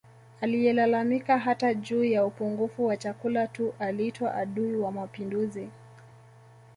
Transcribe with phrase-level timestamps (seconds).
[0.41, 5.69] Aliyelalamika hata juu ya upungufu wa chakula tu aliitwa adui wa Mapinduzi